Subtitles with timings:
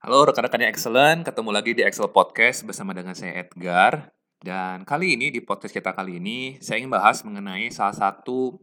[0.00, 4.08] Halo rekan-rekan yang excellent, ketemu lagi di Excel Podcast bersama dengan saya Edgar.
[4.40, 8.56] Dan kali ini, di podcast kita kali ini, saya ingin bahas mengenai salah satu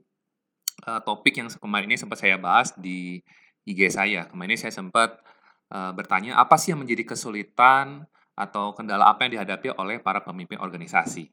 [0.89, 3.21] uh, topik yang kemarin ini sempat saya bahas di
[3.69, 4.25] IG saya.
[4.25, 5.21] Kemarin ini saya sempat
[5.69, 10.57] uh, bertanya, apa sih yang menjadi kesulitan atau kendala apa yang dihadapi oleh para pemimpin
[10.57, 11.29] organisasi.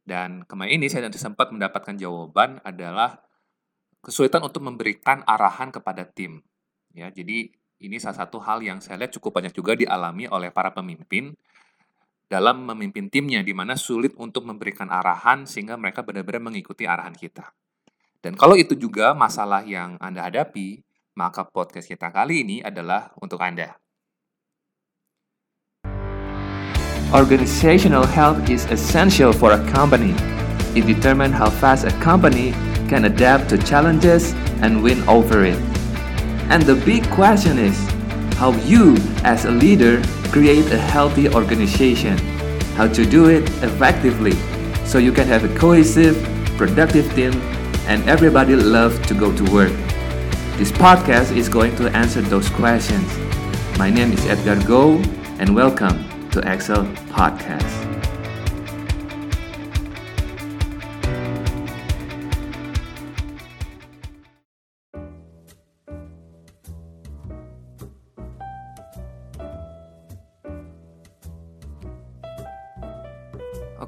[0.00, 3.20] Dan kemarin ini saya sempat mendapatkan jawaban adalah
[4.00, 6.40] kesulitan untuk memberikan arahan kepada tim.
[6.96, 7.52] Ya, jadi
[7.82, 11.34] ini salah satu hal yang saya lihat cukup banyak juga dialami oleh para pemimpin
[12.30, 17.52] dalam memimpin timnya, di mana sulit untuk memberikan arahan sehingga mereka benar-benar mengikuti arahan kita.
[18.22, 20.80] Dan kalau itu juga masalah yang Anda hadapi,
[21.18, 23.76] maka podcast kita kali ini adalah untuk Anda.
[27.12, 30.16] Organizational health is essential for a company.
[30.72, 32.56] It determines how fast a company
[32.88, 34.32] can adapt to challenges
[34.64, 35.60] and win over it.
[36.52, 37.74] And the big question is
[38.36, 40.02] how you, as a leader,
[40.32, 42.18] create a healthy organization,
[42.76, 44.36] how to do it effectively
[44.84, 46.14] so you can have a cohesive,
[46.58, 47.32] productive team
[47.88, 49.72] and everybody love to go to work.
[50.58, 53.08] This podcast is going to answer those questions.
[53.78, 54.98] My name is Edgar Go
[55.38, 56.84] and welcome to Excel
[57.16, 57.91] Podcast.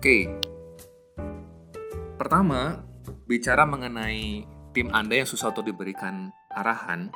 [0.05, 0.29] Oke.
[2.21, 2.85] Pertama,
[3.25, 4.45] bicara mengenai
[4.77, 7.09] tim Anda yang susah untuk diberikan arahan,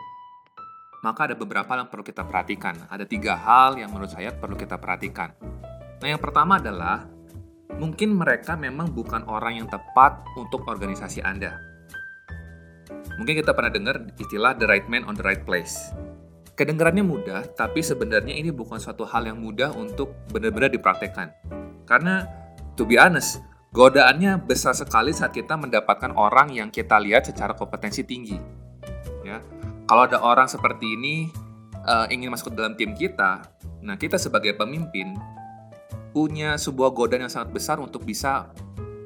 [1.04, 2.88] maka ada beberapa yang perlu kita perhatikan.
[2.88, 5.36] Ada tiga hal yang menurut saya perlu kita perhatikan.
[6.00, 7.04] Nah, yang pertama adalah
[7.76, 11.60] mungkin mereka memang bukan orang yang tepat untuk organisasi Anda.
[13.20, 15.92] Mungkin kita pernah dengar istilah the right man on the right place.
[16.56, 21.36] Kedengarannya mudah, tapi sebenarnya ini bukan suatu hal yang mudah untuk benar-benar dipraktekkan.
[21.84, 22.47] Karena
[22.78, 23.42] to be honest,
[23.74, 28.38] godaannya besar sekali saat kita mendapatkan orang yang kita lihat secara kompetensi tinggi.
[29.26, 29.42] Ya,
[29.90, 31.28] kalau ada orang seperti ini
[31.82, 33.42] uh, ingin masuk ke dalam tim kita,
[33.82, 35.18] nah kita sebagai pemimpin
[36.14, 38.48] punya sebuah godaan yang sangat besar untuk bisa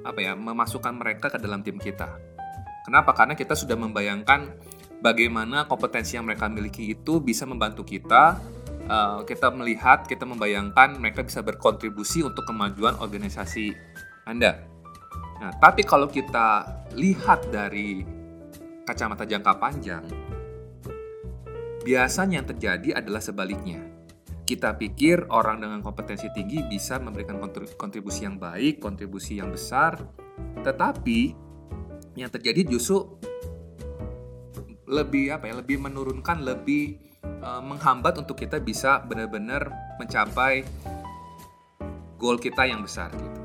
[0.05, 2.13] apa ya memasukkan mereka ke dalam tim kita.
[2.85, 3.17] Kenapa?
[3.17, 4.53] Karena kita sudah membayangkan
[5.01, 8.39] bagaimana kompetensi yang mereka miliki itu bisa membantu kita
[8.89, 13.75] uh, kita melihat, kita membayangkan mereka bisa berkontribusi untuk kemajuan organisasi
[14.27, 14.63] Anda.
[15.43, 18.07] Nah, tapi kalau kita lihat dari
[18.87, 20.05] kacamata jangka panjang,
[21.83, 23.83] biasanya yang terjadi adalah sebaliknya.
[24.43, 27.39] Kita pikir orang dengan kompetensi tinggi bisa memberikan
[27.79, 29.99] kontribusi yang baik, kontribusi yang besar,
[30.67, 31.35] tetapi
[32.19, 33.07] yang terjadi justru
[34.91, 40.67] lebih apa ya, lebih menurunkan, lebih uh, menghambat untuk kita bisa benar-benar mencapai
[42.19, 43.41] goal kita yang besar gitu.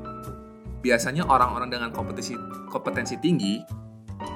[0.78, 2.38] Biasanya orang-orang dengan kompetensi
[2.70, 3.58] kompetensi tinggi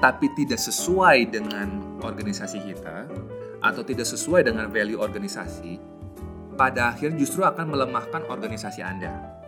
[0.03, 3.07] tapi tidak sesuai dengan organisasi kita
[3.63, 5.79] atau tidak sesuai dengan value organisasi,
[6.59, 9.42] pada akhir justru akan melemahkan organisasi Anda.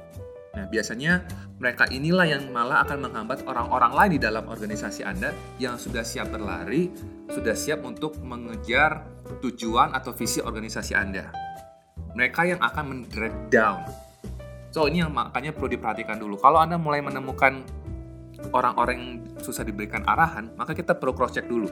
[0.55, 1.27] Nah, biasanya
[1.59, 6.31] mereka inilah yang malah akan menghambat orang-orang lain di dalam organisasi Anda yang sudah siap
[6.31, 6.87] berlari,
[7.27, 9.03] sudah siap untuk mengejar
[9.43, 11.27] tujuan atau visi organisasi Anda.
[12.15, 13.83] Mereka yang akan men-drag down.
[14.71, 16.39] So, ini yang makanya perlu diperhatikan dulu.
[16.39, 17.63] Kalau Anda mulai menemukan
[18.51, 19.11] orang-orang yang
[19.43, 21.67] susah diberikan arahan, maka kita perlu cross-check dulu.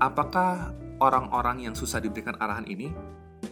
[0.00, 2.92] Apakah orang-orang yang susah diberikan arahan ini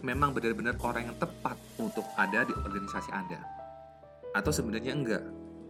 [0.05, 3.64] memang benar-benar orang yang tepat untuk ada di organisasi Anda?
[4.35, 5.23] Atau sebenarnya enggak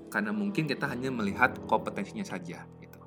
[0.10, 3.00] karena mungkin kita hanya melihat kompetensinya saja gitu.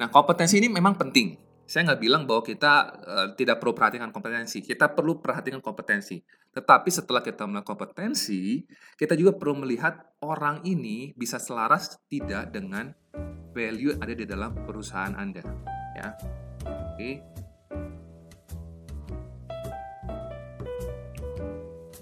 [0.00, 1.36] Nah kompetensi ini memang penting.
[1.70, 4.58] Saya nggak bilang bahwa kita uh, tidak perlu perhatikan kompetensi.
[4.58, 6.18] Kita perlu perhatikan kompetensi.
[6.50, 8.66] Tetapi setelah kita melihat kompetensi,
[8.98, 12.90] kita juga perlu melihat orang ini bisa selaras tidak dengan
[13.54, 15.46] value ada di dalam perusahaan Anda.
[15.94, 16.18] Ya,
[16.66, 17.10] oke.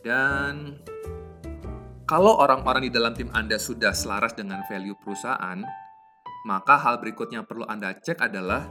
[0.01, 0.81] Dan
[2.09, 5.61] kalau orang-orang di dalam tim Anda sudah selaras dengan value perusahaan,
[6.49, 8.65] maka hal berikutnya yang perlu Anda cek adalah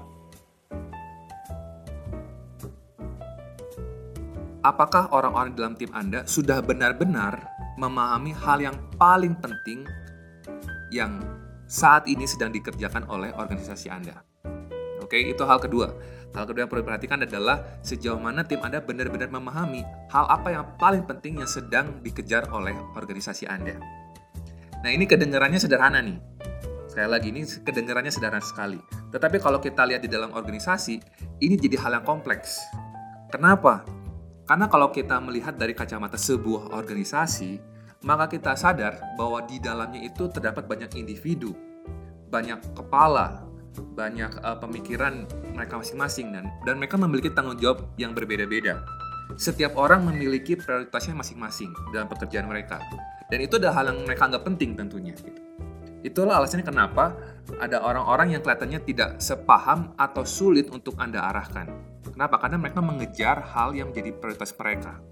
[4.66, 7.45] apakah orang-orang di dalam tim Anda sudah benar-benar
[7.78, 9.86] memahami hal yang paling penting
[10.89, 11.22] yang
[11.69, 14.18] saat ini sedang dikerjakan oleh organisasi Anda.
[14.98, 15.94] Oke, itu hal kedua.
[16.35, 19.81] Hal kedua yang perlu diperhatikan adalah sejauh mana tim Anda benar-benar memahami
[20.12, 23.79] hal apa yang paling penting yang sedang dikejar oleh organisasi Anda.
[24.83, 26.19] Nah, ini kedengarannya sederhana nih.
[26.91, 28.77] Sekali lagi, ini kedengarannya sederhana sekali.
[29.09, 31.01] Tetapi kalau kita lihat di dalam organisasi,
[31.41, 32.62] ini jadi hal yang kompleks.
[33.33, 33.88] Kenapa?
[34.47, 37.59] Karena kalau kita melihat dari kacamata sebuah organisasi,
[38.06, 41.57] maka kita sadar bahwa di dalamnya itu terdapat banyak individu,
[42.29, 43.46] banyak kepala,
[43.95, 48.81] banyak uh, pemikiran mereka masing-masing dan dan mereka memiliki tanggung jawab yang berbeda-beda.
[49.35, 52.79] Setiap orang memiliki prioritasnya masing-masing dalam pekerjaan mereka.
[53.27, 55.12] Dan itu adalah hal yang mereka anggap penting tentunya.
[55.19, 55.41] Gitu.
[56.07, 57.12] Itulah alasannya kenapa
[57.59, 61.68] ada orang-orang yang kelihatannya tidak sepaham atau sulit untuk Anda arahkan.
[62.15, 62.39] Kenapa?
[62.39, 65.03] Karena mereka mengejar hal yang menjadi prioritas mereka.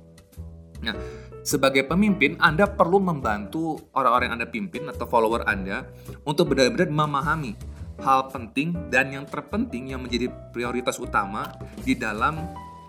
[0.85, 0.95] Nah,
[1.43, 5.89] sebagai pemimpin, Anda perlu membantu orang-orang yang Anda pimpin atau follower Anda
[6.23, 11.47] untuk benar-benar memahami hal penting dan yang terpenting yang menjadi prioritas utama
[11.79, 12.39] di dalam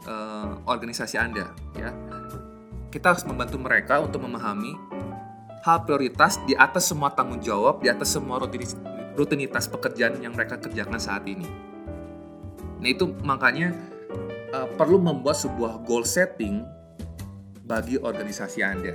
[0.07, 1.91] uh, organisasi Anda ya.
[2.91, 4.73] Kita harus membantu mereka untuk memahami
[5.67, 8.79] hal prioritas di atas semua tanggung jawab, di atas semua rutinitas,
[9.19, 11.45] rutinitas pekerjaan yang mereka kerjakan saat ini.
[12.79, 13.75] Nah, itu makanya
[14.55, 16.63] uh, perlu membuat sebuah goal setting
[17.67, 18.95] bagi organisasi Anda.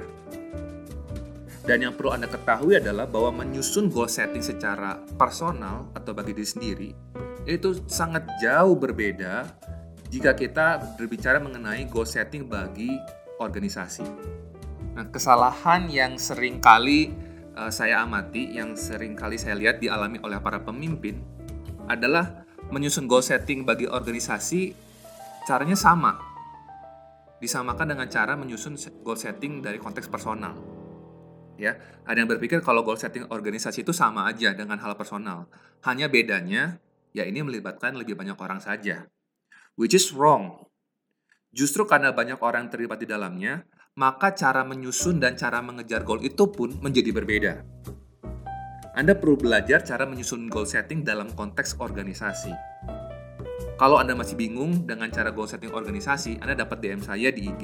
[1.61, 6.47] Dan yang perlu Anda ketahui adalah bahwa menyusun goal setting secara personal atau bagi diri
[6.49, 6.89] sendiri
[7.45, 9.49] itu sangat jauh berbeda
[10.09, 12.97] jika kita berbicara mengenai goal setting bagi
[13.41, 14.05] organisasi.
[14.93, 17.15] Nah, kesalahan yang sering kali
[17.55, 21.23] uh, saya amati, yang sering kali saya lihat dialami oleh para pemimpin
[21.87, 24.75] adalah menyusun goal setting bagi organisasi
[25.47, 26.19] caranya sama.
[27.41, 30.53] Disamakan dengan cara menyusun goal setting dari konteks personal.
[31.61, 31.77] Ya,
[32.09, 35.45] ada yang berpikir kalau goal setting organisasi itu sama aja dengan hal personal.
[35.85, 36.81] Hanya bedanya
[37.13, 39.05] ya ini melibatkan lebih banyak orang saja
[39.79, 40.67] which is wrong.
[41.51, 43.67] Justru karena banyak orang terlibat di dalamnya,
[43.99, 47.53] maka cara menyusun dan cara mengejar goal itu pun menjadi berbeda.
[48.95, 52.51] Anda perlu belajar cara menyusun goal setting dalam konteks organisasi.
[53.75, 57.63] Kalau Anda masih bingung dengan cara goal setting organisasi, Anda dapat DM saya di IG,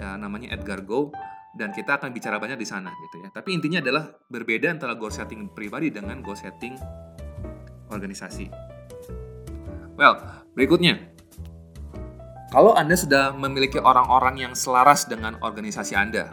[0.00, 1.12] ya, namanya Edgar Go,
[1.58, 3.28] dan kita akan bicara banyak di sana gitu ya.
[3.34, 6.78] Tapi intinya adalah berbeda antara goal setting pribadi dengan goal setting
[7.90, 8.46] organisasi.
[9.98, 10.16] Well,
[10.54, 11.10] berikutnya,
[12.54, 16.30] kalau Anda sudah memiliki orang-orang yang selaras dengan organisasi Anda,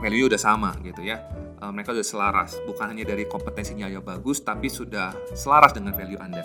[0.00, 1.20] value udah sama gitu ya.
[1.60, 6.16] Uh, mereka sudah selaras, bukan hanya dari kompetensinya yang bagus, tapi sudah selaras dengan value
[6.16, 6.40] Anda.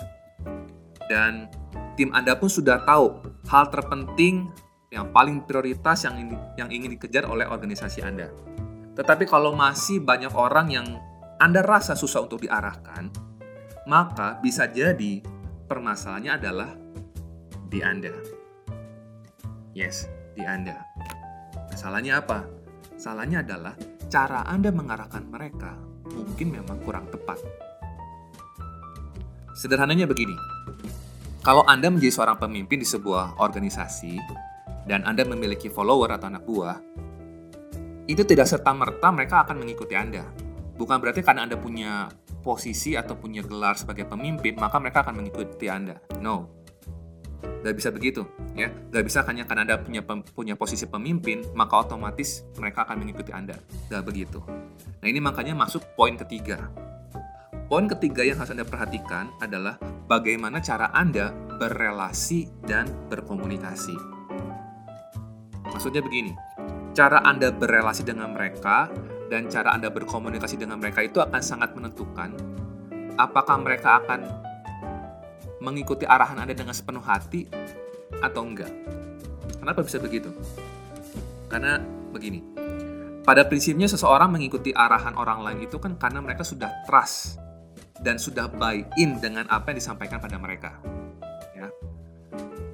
[1.08, 1.48] Dan
[1.96, 4.52] tim Anda pun sudah tahu hal terpenting
[4.90, 8.30] yang paling prioritas yang ingin, yang ingin dikejar oleh organisasi Anda.
[8.94, 10.86] Tetapi kalau masih banyak orang yang
[11.36, 13.12] Anda rasa susah untuk diarahkan,
[13.90, 15.20] maka bisa jadi
[15.66, 16.70] permasalahannya adalah
[17.66, 18.14] di Anda.
[19.76, 20.80] Yes, di Anda.
[21.76, 22.48] Salahnya apa?
[22.96, 23.76] Salahnya adalah
[24.08, 25.76] cara Anda mengarahkan mereka
[26.08, 27.42] mungkin memang kurang tepat.
[29.56, 30.36] Sederhananya begini,
[31.44, 34.16] kalau Anda menjadi seorang pemimpin di sebuah organisasi
[34.86, 36.78] dan Anda memiliki follower atau anak buah,
[38.06, 40.22] itu tidak serta-merta mereka akan mengikuti Anda.
[40.78, 42.06] Bukan berarti karena Anda punya
[42.46, 45.98] posisi atau punya gelar sebagai pemimpin, maka mereka akan mengikuti Anda.
[46.22, 46.56] No,
[47.66, 48.22] Gak bisa begitu,
[48.54, 48.70] ya.
[48.94, 53.58] Gak bisa hanya karena Anda punya punya posisi pemimpin, maka otomatis mereka akan mengikuti Anda.
[53.90, 54.38] Gak begitu.
[55.02, 56.70] Nah ini makanya masuk poin ketiga.
[57.66, 64.15] Poin ketiga yang harus Anda perhatikan adalah bagaimana cara Anda berrelasi dan berkomunikasi.
[65.70, 66.32] Maksudnya begini,
[66.96, 68.90] cara Anda berrelasi dengan mereka
[69.26, 72.32] dan cara Anda berkomunikasi dengan mereka itu akan sangat menentukan
[73.16, 74.22] apakah mereka akan
[75.60, 77.48] mengikuti arahan Anda dengan sepenuh hati
[78.22, 78.70] atau enggak.
[79.58, 80.30] Kenapa bisa begitu?
[81.50, 81.80] Karena
[82.12, 82.44] begini,
[83.26, 87.42] pada prinsipnya seseorang mengikuti arahan orang lain itu kan karena mereka sudah trust
[87.98, 90.78] dan sudah buy in dengan apa yang disampaikan pada mereka.
[91.56, 91.66] Ya.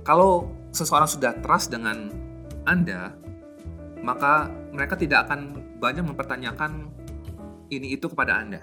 [0.03, 2.11] Kalau seseorang sudah trust dengan
[2.63, 3.15] Anda,
[4.03, 6.91] maka mereka tidak akan banyak mempertanyakan
[7.71, 8.63] ini itu kepada Anda.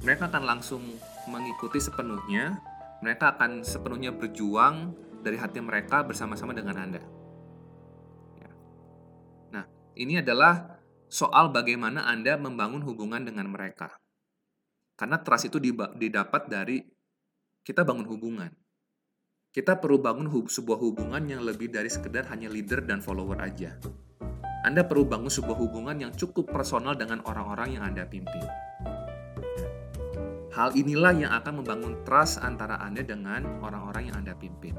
[0.00, 0.80] Mereka akan langsung
[1.28, 2.56] mengikuti sepenuhnya
[3.00, 4.92] mereka akan sepenuhnya berjuang
[5.24, 7.02] dari hati mereka bersama-sama dengan Anda.
[8.36, 8.50] Ya.
[9.56, 9.64] Nah,
[9.96, 13.96] ini adalah soal bagaimana Anda membangun hubungan dengan mereka.
[15.00, 15.56] Karena trust itu
[15.96, 16.84] didapat dari
[17.64, 18.52] kita bangun hubungan.
[19.50, 23.74] Kita perlu bangun hub, sebuah hubungan yang lebih dari sekedar hanya leader dan follower aja.
[24.62, 28.46] Anda perlu bangun sebuah hubungan yang cukup personal dengan orang-orang yang Anda pimpin.
[30.54, 34.78] Hal inilah yang akan membangun trust antara Anda dengan orang-orang yang Anda pimpin.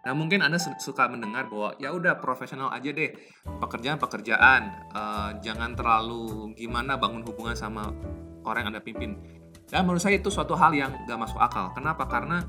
[0.00, 3.12] Nah mungkin Anda suka mendengar bahwa ya udah profesional aja deh
[3.44, 4.60] pekerjaan-pekerjaan,
[4.96, 7.92] uh, jangan terlalu gimana bangun hubungan sama
[8.48, 9.12] orang yang Anda pimpin.
[9.68, 11.68] Dan menurut saya itu suatu hal yang gak masuk akal.
[11.76, 12.08] Kenapa?
[12.08, 12.40] Karena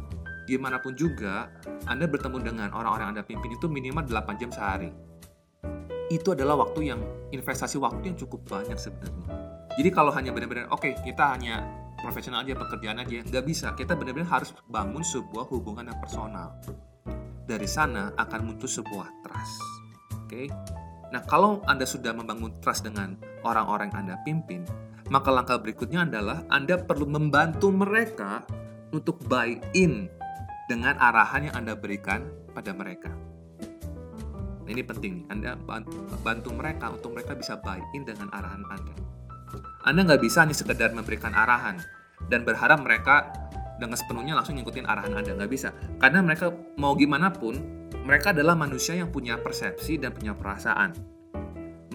[0.50, 1.54] gimana pun juga
[1.86, 4.90] Anda bertemu dengan orang-orang yang Anda pimpin itu minimal 8 jam sehari.
[6.10, 9.30] Itu adalah waktu yang investasi waktu yang cukup banyak sebenarnya.
[9.78, 11.62] Jadi kalau hanya benar-benar oke okay, kita hanya
[12.02, 13.78] profesional aja pekerjaan aja nggak bisa.
[13.78, 16.58] Kita benar-benar harus bangun sebuah hubungan yang personal.
[17.46, 19.58] Dari sana akan muncul sebuah trust.
[20.26, 20.26] Oke.
[20.26, 20.48] Okay?
[21.10, 24.62] Nah, kalau Anda sudah membangun trust dengan orang-orang Anda pimpin,
[25.10, 28.46] maka langkah berikutnya adalah Anda perlu membantu mereka
[28.94, 30.10] untuk buy in
[30.70, 33.10] dengan arahan yang Anda berikan pada mereka.
[34.70, 35.58] Ini penting, Anda
[36.22, 38.94] bantu mereka untuk mereka bisa buy in dengan arahan Anda.
[39.82, 41.82] Anda nggak bisa hanya sekedar memberikan arahan
[42.30, 43.34] dan berharap mereka
[43.82, 45.34] dengan sepenuhnya langsung ngikutin arahan Anda.
[45.34, 45.74] Nggak bisa.
[45.98, 47.58] Karena mereka mau gimana pun,
[48.06, 50.94] mereka adalah manusia yang punya persepsi dan punya perasaan.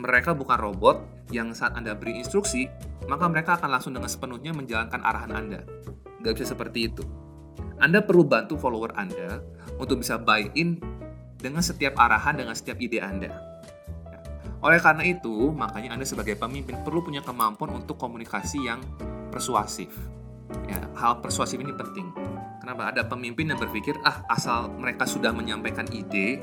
[0.02, 2.66] Mereka bukan robot yang saat Anda beri instruksi,
[3.06, 5.62] maka mereka akan langsung dengan sepenuhnya menjalankan arahan Anda.
[6.26, 7.06] Nggak bisa seperti itu.
[7.78, 9.42] Anda perlu bantu follower Anda
[9.78, 10.78] untuk bisa buy-in
[11.38, 13.30] dengan setiap arahan, dengan setiap ide Anda.
[14.64, 18.80] Oleh karena itu, makanya Anda sebagai pemimpin perlu punya kemampuan untuk komunikasi yang
[19.28, 19.92] persuasif.
[20.64, 22.08] Ya, hal persuasif ini penting.
[22.64, 22.88] Kenapa?
[22.88, 26.40] Ada pemimpin yang berpikir, ah asal mereka sudah menyampaikan ide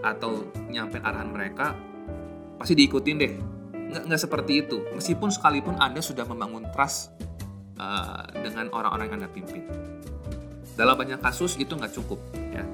[0.00, 1.76] atau menyampaikan arahan mereka,
[2.56, 3.34] pasti diikutin deh
[3.90, 7.10] nggak nggak seperti itu meskipun sekalipun anda sudah membangun trust
[7.80, 9.66] uh, dengan orang-orang yang anda pimpin
[10.80, 12.16] dalam banyak kasus itu nggak cukup
[12.56, 12.64] ya.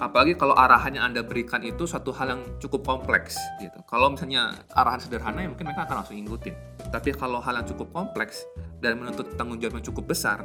[0.00, 3.76] Apalagi kalau arahan yang anda berikan itu suatu hal yang cukup kompleks gitu.
[3.84, 6.54] Kalau misalnya arahan sederhana ya mungkin mereka akan langsung ngikutin.
[6.88, 8.48] Tapi kalau hal yang cukup kompleks
[8.80, 10.40] dan menuntut tanggung jawab yang cukup besar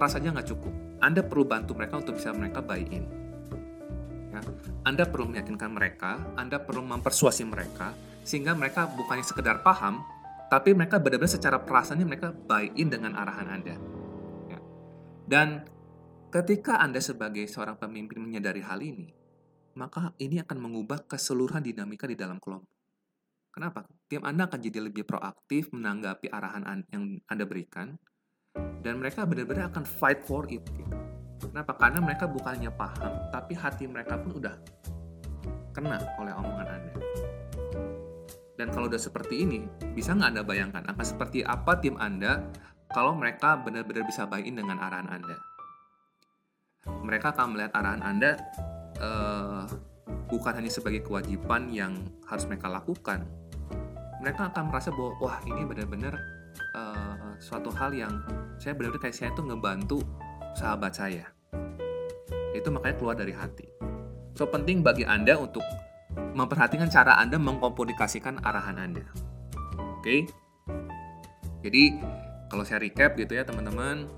[0.00, 0.72] saja nggak cukup.
[1.04, 3.04] Anda perlu bantu mereka untuk bisa mereka buy in
[4.32, 4.40] ya.
[4.88, 7.92] Anda perlu meyakinkan mereka, Anda perlu mempersuasi mereka
[8.24, 10.00] sehingga mereka bukannya sekedar paham,
[10.48, 13.99] tapi mereka benar-benar secara perasaannya mereka buy in dengan arahan Anda.
[15.30, 15.62] Dan
[16.34, 19.14] ketika Anda sebagai seorang pemimpin menyadari hal ini,
[19.78, 22.74] maka ini akan mengubah keseluruhan dinamika di dalam kelompok.
[23.54, 23.86] Kenapa?
[24.10, 27.94] Tim Anda akan jadi lebih proaktif menanggapi arahan yang Anda berikan,
[28.82, 30.66] dan mereka benar-benar akan fight for it.
[30.66, 30.90] Gitu.
[31.46, 31.78] Kenapa?
[31.78, 34.58] Karena mereka bukannya paham, tapi hati mereka pun udah
[35.70, 36.90] kena oleh omongan Anda.
[38.58, 39.62] Dan kalau udah seperti ini,
[39.94, 42.50] bisa nggak Anda bayangkan akan seperti apa tim Anda
[42.90, 45.36] kalau mereka benar-benar bisa buy in dengan arahan Anda?
[47.06, 48.30] Mereka akan melihat arahan Anda
[48.98, 49.64] uh,
[50.26, 51.94] bukan hanya sebagai kewajiban yang
[52.26, 53.26] harus mereka lakukan.
[54.20, 56.18] Mereka akan merasa bahwa, wah ini benar-benar
[56.74, 58.20] uh, suatu hal yang
[58.58, 59.98] saya benar-benar kayak saya itu ngebantu
[60.58, 61.24] sahabat saya.
[62.52, 63.70] Itu makanya keluar dari hati.
[64.34, 65.62] So penting bagi Anda untuk
[66.34, 69.06] memperhatikan cara Anda mengkomunikasikan arahan Anda.
[69.78, 70.02] Oke.
[70.02, 70.20] Okay?
[71.60, 72.00] Jadi
[72.50, 74.10] kalau saya recap gitu ya teman-teman,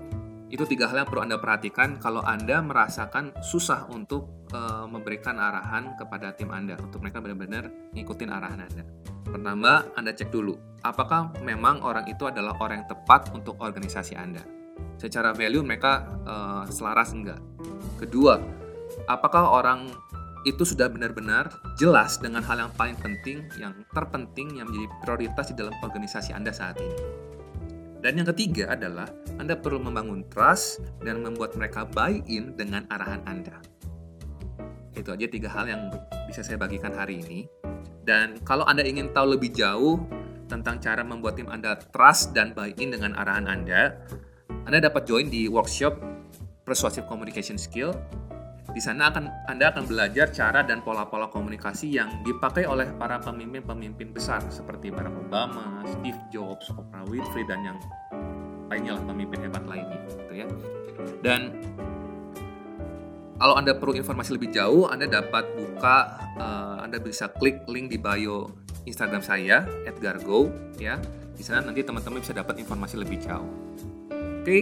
[0.49, 5.97] itu tiga hal yang perlu Anda perhatikan kalau Anda merasakan susah untuk uh, memberikan arahan
[5.97, 8.83] kepada tim Anda untuk mereka benar-benar ngikutin arahan Anda.
[9.25, 10.53] Pertama, Anda cek dulu,
[10.85, 14.45] apakah memang orang itu adalah orang yang tepat untuk organisasi Anda.
[15.01, 17.41] Secara value mereka uh, selaras enggak.
[17.97, 18.37] Kedua,
[19.09, 19.89] apakah orang
[20.45, 21.49] itu sudah benar-benar
[21.79, 26.51] jelas dengan hal yang paling penting, yang terpenting, yang menjadi prioritas di dalam organisasi Anda
[26.51, 27.22] saat ini.
[28.03, 29.07] Dan yang ketiga adalah
[29.39, 33.63] Anda perlu membangun trust dan membuat mereka buy-in dengan arahan Anda.
[34.91, 35.87] Itu aja tiga hal yang
[36.27, 37.47] bisa saya bagikan hari ini.
[38.03, 40.03] Dan kalau Anda ingin tahu lebih jauh
[40.51, 43.95] tentang cara membuat tim Anda trust dan buy-in dengan arahan Anda,
[44.67, 45.95] Anda dapat join di workshop
[46.67, 47.95] Persuasive Communication Skill
[48.73, 54.09] di sana akan Anda akan belajar cara dan pola-pola komunikasi yang dipakai oleh para pemimpin-pemimpin
[54.09, 57.77] besar seperti Barack Obama, Steve Jobs, Oprah Winfrey dan yang
[58.73, 60.47] lainnya lah pemimpin hebat lainnya gitu ya.
[61.21, 61.53] Dan
[63.37, 68.01] kalau Anda perlu informasi lebih jauh, Anda dapat buka uh, Anda bisa klik link di
[68.01, 68.49] bio
[68.89, 69.69] Instagram saya
[70.01, 70.49] @gargo
[70.81, 70.97] ya.
[71.33, 73.49] Di sana nanti teman-teman bisa dapat informasi lebih jauh.
[74.09, 74.61] Oke, okay?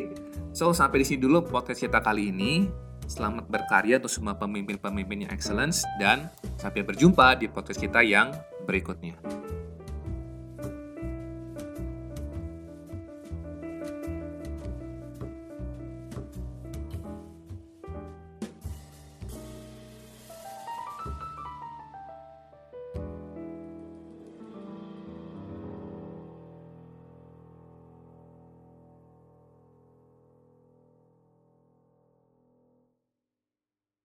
[0.51, 2.90] so sampai di sini dulu podcast kita kali ini.
[3.12, 8.32] Selamat berkarya untuk semua pemimpin-pemimpin yang excellence dan sampai berjumpa di podcast kita yang
[8.63, 9.20] berikutnya.